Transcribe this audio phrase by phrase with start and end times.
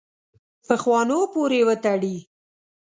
[0.67, 2.15] پخوانو پورې وتړي.